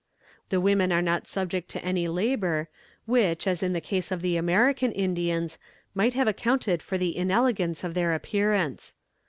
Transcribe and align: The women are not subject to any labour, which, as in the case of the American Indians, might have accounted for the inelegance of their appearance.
The 0.49 0.59
women 0.59 0.91
are 0.91 0.99
not 1.03 1.27
subject 1.27 1.69
to 1.69 1.85
any 1.85 2.07
labour, 2.07 2.69
which, 3.05 3.45
as 3.45 3.61
in 3.61 3.73
the 3.73 3.79
case 3.79 4.09
of 4.11 4.23
the 4.23 4.35
American 4.35 4.91
Indians, 4.91 5.59
might 5.93 6.15
have 6.15 6.27
accounted 6.27 6.81
for 6.81 6.97
the 6.97 7.15
inelegance 7.15 7.83
of 7.83 7.93
their 7.93 8.15
appearance. 8.15 8.95